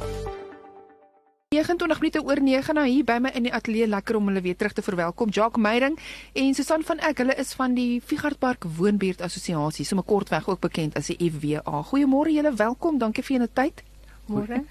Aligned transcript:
29 1.53 2.01
minute 2.01 2.23
oor 2.25 2.41
9 2.41 2.73
nou 2.73 2.87
hier 2.89 3.05
by 3.05 3.19
my 3.21 3.29
in 3.37 3.45
die 3.45 3.53
ateljee 3.53 3.87
lekker 3.87 4.17
om 4.17 4.31
hulle 4.31 4.41
weer 4.41 4.57
terug 4.57 4.73
te 4.73 4.83
verwelkom. 4.83 5.29
Jacques 5.29 5.61
Meyering 5.61 5.99
en 6.33 6.55
Susan 6.57 6.81
van 6.89 7.03
Eck, 7.05 7.21
hulle 7.21 7.37
is 7.37 7.53
van 7.59 7.77
die 7.77 8.01
Figardpark 8.01 8.65
Woonbuurt 8.79 9.21
Assosiasie, 9.21 9.85
sommer 9.85 10.09
kortweg 10.09 10.49
ook 10.49 10.65
bekend 10.65 10.97
as 10.97 11.13
die 11.13 11.29
FWA. 11.29 11.85
Goeiemôre 11.93 12.33
julle, 12.33 12.57
welkom. 12.57 12.97
Dankie 12.99 13.25
vir 13.27 13.37
julle 13.37 13.53
tyd. 13.53 13.85
Môre. 14.33 14.63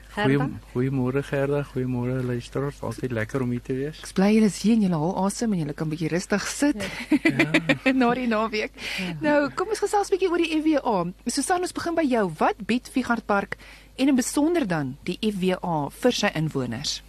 Goeiemôre 0.73 1.21
Gerda, 1.23 1.61
goeiemôre 1.73 2.21
luisteraars. 2.25 2.81
Altyd 2.81 3.13
lekker 3.13 3.43
om 3.45 3.51
hier 3.53 3.61
te 3.65 3.75
wees. 3.77 3.99
Ek 4.01 4.15
bly 4.17 4.31
julle 4.35 4.49
sien 4.53 4.81
julle 4.81 4.97
al 4.97 5.13
asem 5.25 5.53
en 5.53 5.61
julle 5.63 5.75
kan 5.77 5.91
bietjie 5.91 6.09
rustig 6.13 6.47
sit. 6.49 6.87
Ja. 7.11 7.93
Na 8.01 8.09
die 8.17 8.27
naweek. 8.31 8.73
Ja. 8.97 9.13
Nou, 9.21 9.37
kom 9.57 9.73
ons 9.73 9.83
gesels 9.83 10.09
bietjie 10.13 10.31
oor 10.31 10.41
die 10.41 10.49
FWA. 10.57 10.97
Susan, 11.29 11.61
ons 11.61 11.77
begin 11.77 11.97
by 11.99 12.07
jou. 12.07 12.25
Wat 12.41 12.65
bied 12.67 12.89
Figart 12.91 13.27
Park 13.29 13.59
en 14.01 14.09
in 14.09 14.17
besonder 14.17 14.65
dan 14.67 14.95
die 15.07 15.19
FWA 15.21 15.87
vir 16.01 16.21
sy 16.23 16.33
inwoners? 16.37 16.99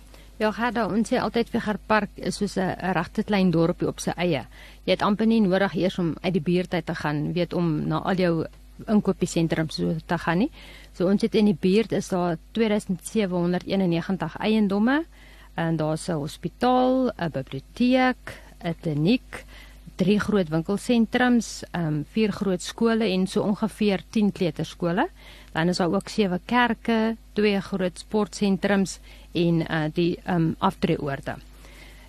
Ja, 0.40 0.48
Gerda, 0.50 0.88
ons 0.90 1.12
sê 1.12 1.20
altyd 1.22 1.52
Figart 1.52 1.82
Park 1.86 2.16
is 2.16 2.40
soos 2.40 2.56
'n 2.58 2.74
regte 2.96 3.22
klein 3.22 3.50
dorpie 3.50 3.86
op 3.88 4.00
sy 4.00 4.12
eie. 4.16 4.46
Jy 4.84 4.90
het 4.92 5.02
amper 5.02 5.26
nie 5.26 5.40
nodig 5.40 5.74
eers 5.76 5.98
om 5.98 6.16
uit 6.20 6.32
die 6.32 6.42
buurt 6.42 6.74
uit 6.74 6.86
te 6.86 6.94
gaan, 6.94 7.32
weet 7.32 7.52
om 7.52 7.86
na 7.88 7.98
al 7.98 8.16
jou 8.16 8.46
inkopiesentrums 8.88 9.74
so 9.74 9.96
te 10.06 10.18
gaan 10.18 10.38
nie. 10.38 10.50
So 10.92 11.08
ons 11.08 11.22
het 11.22 11.34
in 11.34 11.50
die 11.50 11.58
buurt 11.58 11.92
is 11.92 12.08
daar 12.08 12.38
2791 12.52 14.36
eiendomme 14.38 15.04
en 15.54 15.76
daar's 15.76 16.08
'n 16.08 16.12
hospitaal, 16.12 17.12
'n 17.18 17.30
biblioteek, 17.30 18.40
'n 18.64 18.74
kliniek, 18.80 19.44
drie 19.96 20.18
groot 20.20 20.48
winkelsentrums, 20.48 21.62
ehm 21.70 21.86
um, 21.86 22.04
vier 22.14 22.32
groot 22.32 22.62
skole 22.62 23.04
en 23.04 23.26
so 23.26 23.42
ongeveer 23.42 24.02
10 24.10 24.32
kleuterskole. 24.32 25.08
Dan 25.52 25.68
is 25.68 25.76
daar 25.76 25.92
ook 25.92 26.08
sewe 26.08 26.40
kerke, 26.46 27.16
twee 27.32 27.60
groot 27.60 27.98
sportsentrums 27.98 28.98
en 29.32 29.60
uh 29.60 29.84
die 29.92 30.18
ehm 30.24 30.36
um, 30.36 30.54
aftreeoorde. 30.58 31.36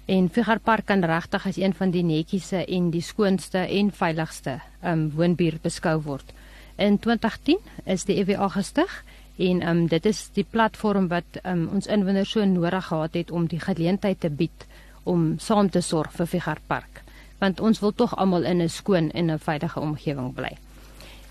En 0.05 0.29
Figarpark 0.29 0.85
kan 0.85 1.03
regtig 1.03 1.45
as 1.47 1.57
een 1.57 1.73
van 1.73 1.91
die 1.91 2.03
netjiese 2.03 2.65
en 2.65 2.89
die 2.91 3.01
skoonste 3.01 3.57
en 3.57 3.91
veiligste 3.91 4.59
ehm 4.81 4.91
um, 4.91 5.11
woonbuurt 5.15 5.61
beskou 5.61 6.01
word. 6.01 6.33
In 6.75 6.99
2010 6.99 7.57
is 7.85 8.05
die 8.05 8.17
EWA 8.17 8.47
gestig 8.49 9.03
en 9.37 9.61
um, 9.67 9.87
dit 9.87 10.05
is 10.05 10.29
die 10.33 10.45
platform 10.49 11.07
wat 11.07 11.37
um, 11.43 11.67
ons 11.73 11.87
inwoners 11.87 12.31
so 12.31 12.45
nodig 12.45 12.85
gehad 12.85 13.13
het 13.13 13.31
om 13.31 13.45
die 13.47 13.59
geleentheid 13.59 14.19
te 14.19 14.29
bied 14.29 14.65
om 15.03 15.35
saam 15.39 15.69
te 15.69 15.81
sorg 15.81 16.11
vir 16.17 16.27
Figart 16.27 16.65
Park 16.67 17.03
want 17.43 17.59
ons 17.59 17.81
wil 17.83 17.91
tog 17.91 18.15
almal 18.15 18.45
in 18.51 18.61
'n 18.61 18.69
skoon 18.69 19.11
en 19.11 19.31
'n 19.31 19.39
veilige 19.39 19.79
omgewing 19.79 20.33
bly. 20.33 20.57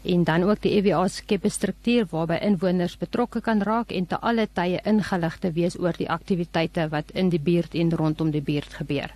En 0.02 0.24
dan 0.24 0.42
ook 0.42 0.60
die 0.60 0.74
EWA 0.76 1.08
skep 1.08 1.44
'n 1.44 1.50
struktuur 1.50 2.06
waarby 2.10 2.38
inwoners 2.40 2.96
betrokke 2.96 3.40
kan 3.40 3.62
raak 3.62 3.92
en 3.92 4.06
te 4.06 4.18
alle 4.20 4.48
tye 4.52 4.80
ingelig 4.84 5.38
te 5.38 5.52
wees 5.52 5.78
oor 5.78 5.94
die 5.96 6.10
aktiwiteite 6.10 6.88
wat 6.88 7.10
in 7.10 7.28
die 7.28 7.40
buurt 7.40 7.74
en 7.74 7.96
rondom 7.96 8.30
die 8.30 8.42
buurt 8.42 8.72
gebeur. 8.74 9.10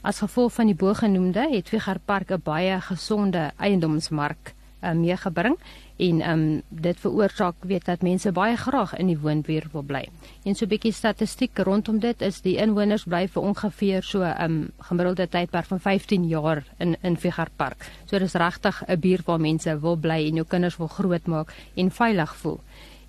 As 0.00 0.18
gevolg 0.18 0.52
van 0.52 0.66
die 0.66 0.74
bogenoemde 0.74 1.48
het 1.50 1.68
Figart 1.68 2.04
Park 2.04 2.30
'n 2.30 2.40
baie 2.44 2.80
gesonde 2.80 3.52
eiendomsmark 3.56 4.54
uh, 4.86 4.92
meegebring 4.94 5.58
en 5.96 6.20
um 6.30 6.62
dit 6.68 6.98
veroorsaak 7.00 7.54
weet 7.60 7.84
dat 7.84 8.02
mense 8.02 8.32
baie 8.32 8.56
graag 8.56 8.92
in 9.00 9.08
die 9.08 9.18
woonbuurt 9.18 9.72
wil 9.72 9.82
bly. 9.82 10.04
En 10.44 10.54
so 10.54 10.64
'n 10.64 10.68
bietjie 10.68 10.92
statistiek 10.92 11.58
rondom 11.58 11.98
dit 11.98 12.20
is 12.22 12.40
die 12.40 12.56
inwoners 12.56 13.04
bly 13.04 13.28
vir 13.28 13.42
ongeveer 13.42 14.02
so 14.02 14.22
'n 14.22 14.42
um, 14.44 14.70
gemiddelde 14.78 15.28
tydperk 15.28 15.66
van 15.66 15.80
15 15.80 16.28
jaar 16.28 16.64
in 16.78 16.96
in 17.02 17.16
Figart 17.16 17.56
Park. 17.56 17.90
So 18.04 18.18
dis 18.18 18.34
regtig 18.34 18.82
'n 18.86 19.00
buurt 19.00 19.26
waar 19.26 19.40
mense 19.40 19.80
wil 19.80 19.96
bly 19.96 20.26
en 20.28 20.34
jou 20.34 20.46
kinders 20.46 20.76
wil 20.76 20.88
grootmaak 20.88 21.52
en 21.74 21.90
veilig 21.90 22.36
voel. 22.36 22.60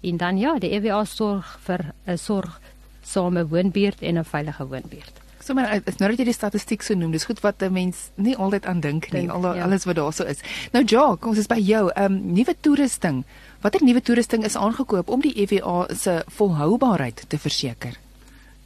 En 0.02 0.18
dan 0.18 0.38
ja, 0.38 0.60
die 0.60 0.72
EWA 0.72 1.04
sorg 1.06 1.60
vir 1.60 1.94
'n 2.06 2.18
sorgsame 2.18 3.48
woonbuurt 3.48 4.02
en 4.02 4.18
'n 4.18 4.24
veilige 4.24 4.68
woonbuurt. 4.68 5.27
So 5.48 5.54
maar 5.56 5.80
is 5.88 5.96
nou 6.02 6.10
dat 6.12 6.20
jy 6.20 6.26
die 6.28 6.36
statistiek 6.36 6.82
so 6.84 6.96
noem, 7.00 7.14
dis 7.16 7.24
goed 7.24 7.40
wat 7.40 7.64
'n 7.64 7.72
mens 7.72 8.10
nie 8.16 8.36
altyd 8.36 8.66
aan 8.66 8.82
dink 8.84 9.12
nie, 9.14 9.30
al 9.32 9.56
ja. 9.56 9.64
alles 9.64 9.86
wat 9.86 9.96
daar 9.96 10.14
so 10.14 10.24
is. 10.24 10.44
Nou 10.74 10.84
kom 11.16 11.30
ons 11.30 11.38
is 11.38 11.48
by 11.48 11.56
jou. 11.56 11.88
Ehm 11.96 12.12
um, 12.12 12.34
nuwe 12.34 12.56
toerusting. 12.62 13.24
Watter 13.62 13.84
nuwe 13.84 14.02
toerusting 14.02 14.44
is 14.44 14.58
aangekoop 14.58 15.08
om 15.08 15.22
die 15.22 15.34
EWA 15.34 15.88
se 15.96 16.24
volhoubaarheid 16.28 17.24
te 17.28 17.38
verseker? 17.38 17.96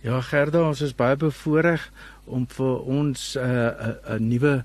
Ja, 0.02 0.22
Gerda, 0.22 0.68
ons 0.68 0.81
is 0.81 0.96
baie 0.96 1.16
bevoorreg 1.16 1.92
om 2.25 2.47
vir 2.47 2.81
ons 2.81 3.38
'n 3.38 3.40
uh, 3.40 3.46
'n 3.46 4.13
uh, 4.13 4.19
nuwe 4.19 4.63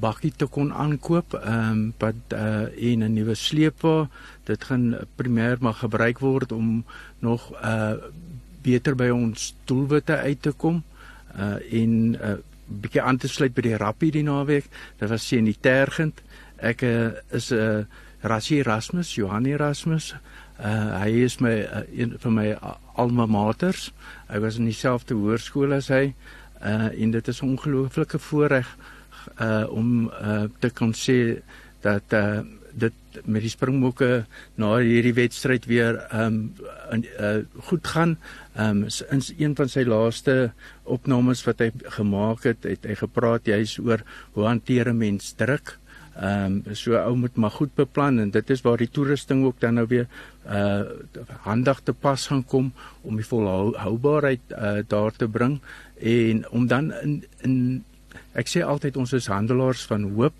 bakkie 0.00 0.32
te 0.36 0.46
kon 0.46 0.72
aankoop, 0.72 1.34
ehm 1.34 1.70
um, 1.70 1.94
wat 1.98 2.14
uh, 2.34 2.90
en 2.90 3.04
'n 3.04 3.12
nuwe 3.14 3.34
sleepwa. 3.34 4.08
Dit 4.44 4.64
gaan 4.64 4.96
primêr 5.14 5.56
maar 5.60 5.74
gebruik 5.74 6.18
word 6.18 6.52
om 6.52 6.84
nog 7.18 7.52
uh 7.62 7.92
beter 8.62 8.94
by 8.94 9.08
ons 9.08 9.54
doelwitte 9.64 10.16
uit 10.16 10.42
te 10.42 10.52
kom 10.52 10.82
uh 11.36 11.58
en 11.72 11.90
'n 12.10 12.14
uh, 12.14 12.34
bietjie 12.66 13.02
aan 13.02 13.16
te 13.16 13.28
sluit 13.28 13.54
by 13.54 13.60
die 13.60 13.76
rappie 13.76 14.10
die 14.10 14.22
naweek. 14.22 14.66
Dit 14.98 15.08
was 15.08 15.26
sien 15.26 15.44
die 15.44 15.56
tergend. 15.60 16.22
Ek 16.56 16.82
uh, 16.82 17.10
is 17.30 17.50
'n 17.50 17.56
uh, 17.56 17.84
Rassie 18.22 18.58
Erasmus, 18.58 19.14
Johan 19.14 19.46
Erasmus. 19.46 20.14
Uh 20.60 21.00
hy 21.00 21.24
is 21.24 21.40
my 21.40 21.54
uh, 21.64 21.82
een 21.90 22.14
van 22.18 22.34
my 22.34 22.56
alma 22.94 23.26
maters. 23.26 23.92
Hy 24.28 24.38
was 24.38 24.58
in 24.58 24.64
dieselfde 24.64 25.14
hoërskool 25.14 25.72
as 25.72 25.88
hy. 25.88 26.14
Uh 26.62 26.92
en 26.92 27.10
dit 27.10 27.28
is 27.28 27.42
'n 27.42 27.48
ongelooflike 27.56 28.18
voorreg 28.18 28.76
uh 29.40 29.66
om 29.70 30.10
uh 30.22 30.44
te 30.58 30.70
kon 30.70 30.92
sê 30.94 31.42
dat 31.80 32.02
uh 32.12 32.40
dit 32.72 32.92
met 33.24 33.44
die 33.44 33.52
springbokke 33.52 34.24
na 34.60 34.76
hierdie 34.78 35.14
wedstryd 35.16 35.66
weer 35.70 36.00
ehm 36.10 36.40
um, 36.92 37.04
uh, 37.18 37.42
goed 37.68 37.86
gaan. 37.86 38.16
Ehm 38.54 38.82
um, 38.82 38.88
in 39.10 39.22
een 39.38 39.56
van 39.56 39.68
sy 39.68 39.84
laaste 39.88 40.52
opnames 40.82 41.44
wat 41.44 41.60
hy 41.64 41.70
gemaak 41.98 42.44
het, 42.48 42.64
het 42.68 42.84
hy 42.84 42.96
gepraat 43.00 43.46
juis 43.46 43.78
oor 43.78 44.02
hoe 44.32 44.44
hanteer 44.46 44.92
'n 44.92 44.98
mens 44.98 45.32
druk. 45.36 45.78
Ehm 46.12 46.60
um, 46.66 46.74
so 46.76 46.92
ou 46.96 47.14
moet 47.16 47.36
maar 47.36 47.50
goed 47.50 47.74
beplan 47.74 48.18
en 48.18 48.30
dit 48.30 48.50
is 48.50 48.60
waar 48.60 48.76
die 48.76 48.90
toerusting 48.90 49.44
ook 49.44 49.60
dan 49.60 49.74
nou 49.74 49.86
weer 49.88 50.06
uh 50.46 50.82
handig 51.46 51.80
te 51.80 51.92
pas 51.92 52.26
gaan 52.26 52.44
kom 52.44 52.72
om 53.00 53.16
die 53.16 53.26
volhoubaarheid 53.26 54.40
uh 54.50 54.82
daar 54.86 55.12
te 55.16 55.28
bring 55.28 55.60
en 56.00 56.48
om 56.50 56.66
dan 56.66 56.92
in 56.92 57.24
in 57.40 57.84
ek 58.32 58.48
sê 58.48 58.60
altyd 58.60 58.96
ons 58.96 59.12
is 59.12 59.26
handelaars 59.26 59.86
van 59.88 60.04
hoop 60.12 60.34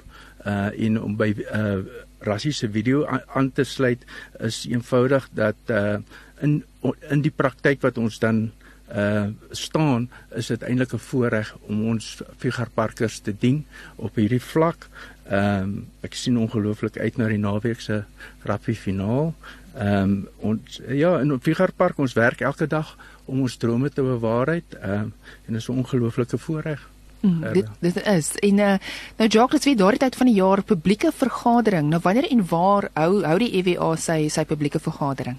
uh 0.47 0.69
en 0.87 1.00
om 1.00 1.16
by 1.16 1.31
uh 1.41 1.81
Rassie 2.22 2.53
se 2.53 2.71
video 2.71 3.06
aan 3.06 3.53
te 3.53 3.65
sluit 3.65 4.05
is 4.41 4.66
eenvoudig 4.71 5.28
dat 5.34 5.56
uh 5.71 5.99
in 6.43 6.65
in 7.10 7.22
die 7.22 7.31
praktyk 7.31 7.83
wat 7.83 7.99
ons 7.99 8.19
dan 8.19 8.50
uh 8.94 9.27
staan 9.50 10.09
is 10.34 10.47
dit 10.47 10.62
eintlik 10.62 10.93
'n 10.94 10.99
voorreg 10.99 11.56
om 11.69 11.88
ons 11.88 12.22
figuurparkers 12.37 13.19
te 13.19 13.34
dien 13.38 13.65
op 13.97 14.15
hierdie 14.15 14.43
vlak. 14.43 14.89
Ehm 15.30 15.63
um, 15.63 15.86
ek 16.03 16.15
sien 16.15 16.39
ongelooflik 16.39 16.98
uit 16.98 17.16
na 17.16 17.28
die 17.28 17.39
naweek 17.39 17.80
se 17.80 18.03
rugby 18.42 18.74
finaal. 18.74 19.34
Ehm 19.74 20.03
um, 20.03 20.28
ons 20.36 20.80
ja, 20.89 21.21
in 21.21 21.33
op 21.33 21.42
figuurpark 21.42 21.98
ons 21.98 22.13
werk 22.13 22.41
elke 22.41 22.66
dag 22.66 22.97
om 23.24 23.41
ons 23.41 23.57
drome 23.57 23.91
te 23.91 24.03
bewaarheid. 24.03 24.74
Ehm 24.80 24.92
um, 24.92 25.13
en 25.47 25.53
dit 25.53 25.63
is 25.63 25.69
'n 25.69 25.78
ongelooflike 25.78 26.39
voorreg. 26.39 26.89
Mm, 27.22 27.53
dit 27.54 27.66
dit 27.80 27.98
is 28.07 28.33
en 28.42 28.59
uh, 28.59 28.77
nou 29.16 29.28
Jacques 29.30 29.65
wie 29.65 29.77
daardie 29.78 30.01
tyd 30.03 30.16
van 30.19 30.27
die 30.27 30.34
jaar 30.41 30.63
publieke 30.66 31.13
vergadering. 31.15 31.89
Nou 31.91 32.01
wanneer 32.03 32.27
en 32.30 32.42
waar 32.51 32.89
hou 32.98 33.22
hou 33.22 33.36
die 33.39 33.53
EWA 33.60 33.95
sy 33.97 34.27
sy 34.28 34.45
publieke 34.45 34.83
vergadering? 34.83 35.39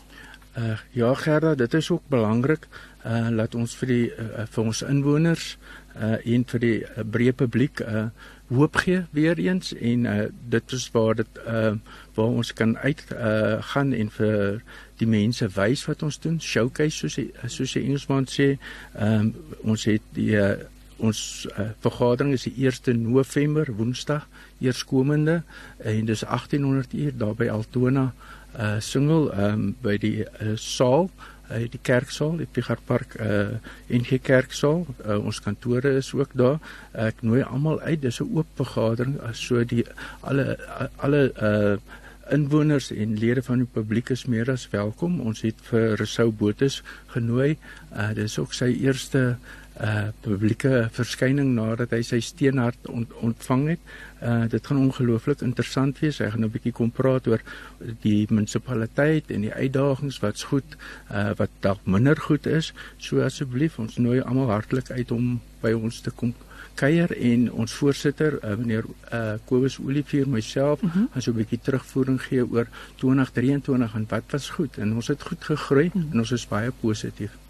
Uh 0.57 0.77
ja 0.91 1.13
Gerda, 1.13 1.55
dit 1.55 1.73
is 1.73 1.89
ook 1.91 2.03
belangrik 2.07 2.67
uh 3.05 3.27
laat 3.29 3.55
ons 3.55 3.75
vir 3.75 3.87
die 3.87 4.05
uh, 4.15 4.45
vir 4.45 4.63
ons 4.63 4.81
inwoners 4.87 5.57
uh 5.99 6.15
en 6.23 6.45
vir 6.53 6.63
die 6.63 6.77
uh, 6.85 7.03
breë 7.03 7.33
publiek 7.35 7.83
uh 7.83 8.05
hoop 8.53 8.79
gee 8.85 9.03
weer 9.11 9.39
eens 9.41 9.73
en 9.73 10.05
uh 10.05 10.27
dit 10.55 10.71
is 10.77 10.87
waar 10.93 11.15
dit 11.19 11.41
uh 11.47 11.73
waar 12.15 12.39
ons 12.39 12.53
kan 12.53 12.77
uit 12.77 13.03
uh 13.11 13.59
gaan 13.73 13.93
en 13.93 14.09
vir 14.09 14.61
die 15.01 15.09
mense 15.09 15.49
wys 15.57 15.83
wat 15.89 16.03
ons 16.03 16.19
doen 16.21 16.39
showcase 16.39 17.01
soos 17.01 17.17
die, 17.19 17.31
soos 17.47 17.73
die 17.73 17.83
Engelsman 17.83 18.29
sê. 18.29 18.53
Ehm 18.93 19.33
um, 19.33 19.33
ons 19.73 19.87
het 19.89 20.05
die 20.15 20.31
uh, 20.37 20.53
ons 20.97 21.47
uh, 21.57 21.69
vergadering 21.83 22.33
is 22.33 22.45
die 22.47 22.67
1 22.67 23.01
November 23.01 23.69
Woensdag 23.77 24.27
eerskomende 24.63 25.41
en 25.77 26.05
dis 26.05 26.23
1800 26.23 26.93
uur 26.93 27.17
daar 27.17 27.35
by 27.35 27.49
Altona 27.49 28.11
uh 28.53 28.75
single 28.79 29.31
um 29.33 29.71
by 29.81 29.97
die 29.97 30.21
uh, 30.21 30.53
saal 30.61 31.09
uh, 31.49 31.63
die 31.73 31.81
kerksaal 31.81 32.37
die 32.37 32.45
Pigarpark 32.45 33.15
uh 33.17 33.57
NG 33.89 34.19
Kerksaal 34.21 34.85
uh, 35.05 35.17
ons 35.17 35.41
kantore 35.41 35.95
is 35.97 36.13
ook 36.13 36.35
daar 36.37 36.59
ek 36.93 37.23
nooi 37.25 37.41
almal 37.41 37.81
uit 37.81 38.01
dis 38.01 38.21
'n 38.21 38.29
oop 38.29 38.47
vergadering 38.61 39.17
so 39.33 39.63
die 39.63 39.85
alle 40.21 40.57
alle 40.97 41.31
uh 41.41 41.77
inwoners 42.31 42.91
en 42.91 43.17
lede 43.19 43.41
van 43.43 43.57
die 43.57 43.67
publiek 43.67 44.09
is 44.09 44.25
meer 44.25 44.47
as 44.51 44.69
welkom. 44.71 45.19
Ons 45.21 45.41
het 45.41 45.59
vir 45.67 45.97
Resou 45.99 46.31
Botes 46.31 46.81
genooi. 47.11 47.57
Uh 47.91 48.13
dis 48.15 48.37
ook 48.39 48.53
sy 48.53 48.71
eerste 48.79 49.35
uh 49.35 49.62
publieke 50.21 50.87
verskyning 50.93 51.55
nadat 51.55 51.91
hy 51.91 52.01
sy 52.05 52.19
steenhart 52.21 52.89
ont, 52.89 53.13
ontvang 53.25 53.67
het. 53.73 53.79
Uh 54.21 54.45
dit 54.47 54.67
gaan 54.67 54.77
ongelooflik 54.77 55.41
interessant 55.41 55.99
wees. 55.99 56.19
Hy 56.21 56.29
gaan 56.29 56.45
'n 56.45 56.51
bietjie 56.51 56.71
kom 56.71 56.91
praat 56.91 57.27
oor 57.27 57.41
die 58.01 58.27
munisipaliteit 58.29 59.31
en 59.31 59.41
die 59.41 59.53
uitdagings 59.53 60.19
wat's 60.19 60.43
goed, 60.43 60.77
uh 61.11 61.33
wat 61.37 61.49
dalk 61.59 61.81
minder 61.85 62.15
goed 62.15 62.45
is. 62.45 62.73
So 62.97 63.21
asseblief, 63.21 63.79
ons 63.79 63.97
nooi 63.97 64.21
almal 64.21 64.49
hartlik 64.49 64.91
uit 64.91 65.11
om 65.11 65.41
by 65.61 65.73
ons 65.73 66.01
te 66.01 66.11
kom 66.11 66.33
kuier 66.79 67.11
en 67.17 67.51
ons 67.51 67.75
voorsitter 67.79 68.39
uh, 68.39 68.55
meneer 68.57 68.85
uh, 69.13 69.35
Kobus 69.45 69.77
Olivier 69.79 70.27
myself 70.27 70.81
mm 70.81 70.89
-hmm. 70.89 71.07
gaan 71.13 71.21
so 71.21 71.31
'n 71.31 71.35
bietjie 71.35 71.59
terugvoering 71.61 72.21
gee 72.21 72.43
oor 72.49 72.67
2023 72.95 73.95
en 73.95 74.05
wat 74.09 74.23
was 74.29 74.49
goed 74.49 74.77
en 74.77 74.93
ons 74.93 75.07
het 75.07 75.21
goed 75.21 75.43
gegroei 75.43 75.89
mm 75.93 76.01
-hmm. 76.01 76.11
en 76.11 76.19
ons 76.19 76.31
is 76.31 76.47
baie 76.47 76.71
positief. 76.81 77.42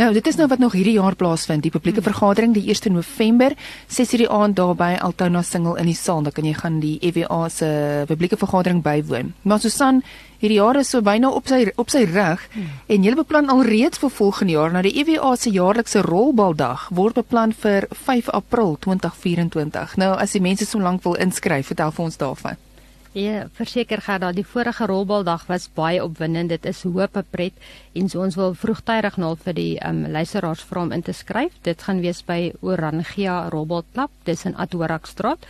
Nou, 0.00 0.14
dit 0.16 0.26
is 0.26 0.36
nou 0.38 0.46
wat 0.48 0.62
nog 0.62 0.72
hierdie 0.72 0.94
jaar 0.96 1.12
plaasvind, 1.12 1.60
die 1.60 1.70
publieke 1.70 2.00
hmm. 2.00 2.08
vergadering 2.08 2.54
die 2.56 2.62
1 2.72 2.92
November, 2.94 3.52
6:00 3.92 4.22
die 4.22 4.28
aand 4.32 4.56
daar 4.56 4.72
by 4.74 4.94
Altona 4.96 5.42
Single 5.42 5.76
in 5.78 5.90
die 5.90 5.94
saal. 5.94 6.22
Dan 6.22 6.32
kan 6.32 6.46
jy 6.48 6.54
gaan 6.56 6.78
die 6.80 6.96
EWA 7.04 7.48
se 7.48 7.68
publieke 8.08 8.38
vergadering 8.40 8.80
bywoon. 8.82 9.34
Maar 9.42 9.60
Susan, 9.60 10.00
hierdie 10.38 10.56
jaar 10.56 10.78
is 10.80 10.88
so 10.88 11.02
byna 11.02 11.28
op 11.28 11.52
sy 11.52 11.68
op 11.76 11.90
sy 11.90 12.06
rug 12.08 12.48
hmm. 12.54 12.70
en 12.86 13.04
jy 13.04 13.14
beplan 13.14 13.52
alreeds 13.52 14.00
vir 14.00 14.10
volgende 14.10 14.52
jaar 14.52 14.72
na 14.72 14.82
die 14.82 14.96
EWA 15.04 15.36
se 15.36 15.50
jaarlikse 15.50 16.00
rolbaldag 16.00 16.88
word 16.96 17.20
beplan 17.20 17.52
vir 17.52 17.84
5 17.92 18.32
April 18.32 18.78
2024. 18.80 19.96
Nou, 20.00 20.16
as 20.16 20.32
die 20.32 20.40
mense 20.40 20.64
so 20.64 20.80
lank 20.80 21.04
wil 21.04 21.20
inskryf, 21.20 21.74
vertel 21.74 21.92
vir 21.92 22.04
ons 22.04 22.16
daarvan. 22.16 22.69
Ja, 23.12 23.48
verseker 23.52 23.98
gaan 24.00 24.20
dat 24.20 24.36
die 24.38 24.46
vorige 24.46 24.86
rolbaldag 24.86 25.46
was 25.46 25.64
baie 25.74 25.98
opwindend. 26.04 26.48
Dit 26.48 26.64
is 26.64 26.82
hoop 26.86 27.16
pret 27.30 27.52
en 27.92 28.08
so 28.08 28.22
ons 28.22 28.36
wil 28.38 28.54
vroegtydig 28.54 29.16
nou 29.18 29.32
vir 29.34 29.56
die 29.56 29.72
um, 29.82 30.04
luisteraars 30.06 30.62
vra 30.62 30.84
om 30.86 30.92
in 30.94 31.02
te 31.02 31.12
skryf. 31.12 31.56
Dit 31.66 31.82
gaan 31.82 32.04
wees 32.04 32.22
by 32.22 32.52
Orangia 32.62 33.48
Rolbalklub, 33.50 34.14
dis 34.24 34.46
in 34.46 34.54
Atorakstraat. 34.54 35.42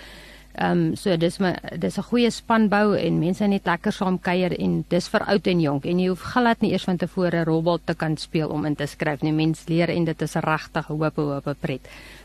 Ehm 0.56 0.72
um, 0.72 0.96
so 0.96 1.16
dis 1.16 1.36
my 1.38 1.52
dis 1.76 1.98
'n 1.98 2.02
goeie 2.02 2.30
spanbou 2.30 2.96
en 2.96 3.18
mense 3.18 3.46
net 3.46 3.66
lekker 3.66 3.92
saam 3.92 4.18
kuier 4.18 4.56
en 4.58 4.84
dis 4.88 5.08
vir 5.08 5.20
oud 5.20 5.46
en 5.46 5.60
jonk 5.60 5.84
en 5.84 6.00
jy 6.00 6.08
hoef 6.08 6.22
glad 6.32 6.62
nie 6.62 6.72
eers 6.72 6.84
van 6.84 6.96
tevore 6.96 7.44
rolbal 7.44 7.78
te 7.84 7.94
kan 7.94 8.16
speel 8.16 8.48
om 8.48 8.64
in 8.64 8.74
te 8.76 8.86
skryf 8.86 9.22
nie. 9.22 9.32
Mense 9.32 9.68
leer 9.68 9.90
en 9.90 10.04
dit 10.04 10.22
is 10.22 10.34
regtig 10.34 10.86
hoop 10.86 11.16
hoop 11.16 11.56
pret. 11.60 11.80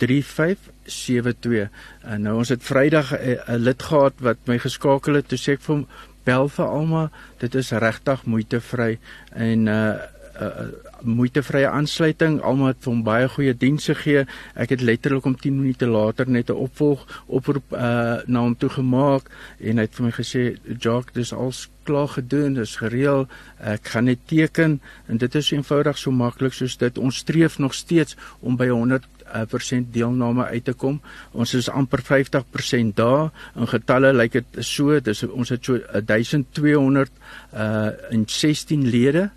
3572. 0.00 1.68
En 2.04 2.22
nou 2.28 2.36
ons 2.40 2.48
het 2.48 2.62
Vrydag 2.64 3.12
'n 3.16 3.64
lid 3.64 3.82
gehad 3.82 4.14
wat 4.20 4.38
my 4.46 4.58
geskakel 4.58 5.14
het. 5.14 5.28
Toe 5.28 5.38
sê 5.38 5.52
ek 5.56 5.64
vir 5.64 5.74
hom 5.74 5.86
bel 6.24 6.48
vir 6.48 6.66
Alma. 6.66 7.10
Dit 7.38 7.54
is 7.54 7.70
regtig 7.72 8.24
moeitevry 8.24 8.98
en 9.32 9.66
uh 9.66 9.94
uh, 10.40 10.66
moeitevrye 11.02 11.68
aansluiting. 11.68 12.40
Almal 12.42 12.72
het 12.72 12.84
hom 12.84 13.02
baie 13.04 13.28
goeie 13.28 13.54
dienste 13.56 13.94
gegee. 13.94 14.26
Ek 14.54 14.74
het 14.74 14.80
letterlik 14.80 15.24
om 15.24 15.36
10 15.36 15.56
minute 15.60 15.86
later 15.86 16.28
net 16.28 16.50
'n 16.50 16.56
opvolg 16.66 17.06
oproep 17.26 17.72
uh, 17.72 18.22
na 18.26 18.40
hom 18.40 18.56
toe 18.56 18.70
gemaak 18.70 19.30
en 19.60 19.76
hy 19.76 19.84
het 19.84 19.94
vir 19.94 20.04
my 20.04 20.12
gesê, 20.12 20.42
"Jock, 20.78 21.14
dis 21.14 21.32
al 21.32 21.52
klaar 21.90 22.08
gedoen, 22.08 22.54
dis 22.54 22.76
gereël. 22.76 23.26
Ek 23.58 23.88
gaan 23.92 24.04
net 24.04 24.18
teken 24.30 24.80
en 25.06 25.20
dit 25.20 25.34
is 25.34 25.50
eenvoudig 25.50 25.98
so 25.98 26.10
maklik 26.14 26.54
soos 26.56 26.76
dit. 26.80 26.98
Ons 26.98 27.22
streef 27.24 27.58
nog 27.58 27.74
steeds 27.74 28.16
om 28.40 28.56
by 28.60 28.68
100 28.68 29.06
uh, 29.30 29.42
persent 29.50 29.92
deelname 29.94 30.46
uit 30.50 30.64
te 30.64 30.74
kom. 30.76 31.00
Ons 31.32 31.54
is 31.58 31.70
amper 31.70 32.02
50% 32.06 32.94
daar. 32.98 33.30
In 33.56 33.70
getalle 33.70 34.12
lyk 34.14 34.38
dit 34.38 34.62
so, 34.66 34.98
dis 35.00 35.24
ons 35.28 35.54
het 35.54 35.64
so 35.64 35.80
1200 36.06 37.10
uh 37.54 37.90
in 38.10 38.24
16 38.26 38.86
lede 38.90 39.30